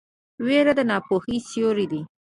ویره 0.45 0.73
د 0.77 0.79
ناپوهۍ 0.89 1.37
سیوری 1.49 1.85
دی. 1.91 2.01